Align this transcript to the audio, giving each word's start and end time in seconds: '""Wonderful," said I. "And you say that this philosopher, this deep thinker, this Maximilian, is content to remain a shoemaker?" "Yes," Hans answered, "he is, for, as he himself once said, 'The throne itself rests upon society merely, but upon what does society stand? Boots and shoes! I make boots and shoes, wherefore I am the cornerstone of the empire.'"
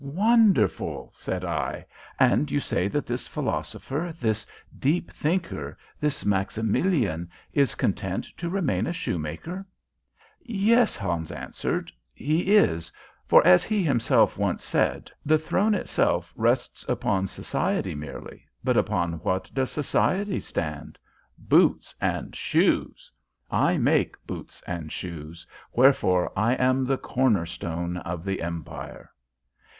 '""Wonderful," 0.01 1.11
said 1.13 1.45
I. 1.45 1.85
"And 2.19 2.49
you 2.49 2.59
say 2.59 2.87
that 2.87 3.05
this 3.05 3.27
philosopher, 3.27 4.11
this 4.19 4.47
deep 4.79 5.11
thinker, 5.11 5.77
this 5.99 6.25
Maximilian, 6.25 7.29
is 7.53 7.75
content 7.75 8.25
to 8.37 8.49
remain 8.49 8.87
a 8.87 8.93
shoemaker?" 8.93 9.63
"Yes," 10.41 10.95
Hans 10.95 11.31
answered, 11.31 11.91
"he 12.15 12.55
is, 12.55 12.91
for, 13.27 13.45
as 13.45 13.63
he 13.63 13.83
himself 13.83 14.39
once 14.39 14.63
said, 14.63 15.11
'The 15.23 15.37
throne 15.37 15.75
itself 15.75 16.33
rests 16.35 16.83
upon 16.89 17.27
society 17.27 17.93
merely, 17.93 18.47
but 18.63 18.77
upon 18.77 19.19
what 19.19 19.51
does 19.53 19.69
society 19.69 20.39
stand? 20.39 20.97
Boots 21.37 21.93
and 22.01 22.35
shoes! 22.35 23.11
I 23.51 23.77
make 23.77 24.15
boots 24.25 24.63
and 24.65 24.91
shoes, 24.91 25.45
wherefore 25.73 26.31
I 26.35 26.53
am 26.53 26.85
the 26.85 26.97
cornerstone 26.97 27.97
of 27.97 28.23
the 28.25 28.41
empire.'" 28.41 29.11